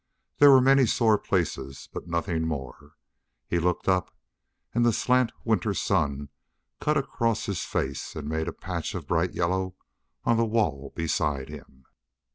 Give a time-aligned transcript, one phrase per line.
[0.39, 2.93] There were many sore places, but nothing more.
[3.47, 4.09] He looked up,
[4.73, 6.29] and the slant winter sun
[6.79, 9.75] cut across his face and made a patch of bright yellow
[10.23, 11.85] on the wall beside him.